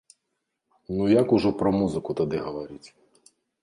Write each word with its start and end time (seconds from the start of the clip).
Ну 0.95 1.03
як 1.21 1.27
ужо 1.39 1.49
пра 1.61 1.69
музыку 1.79 2.11
тады 2.23 2.37
гаварыць? 2.51 2.85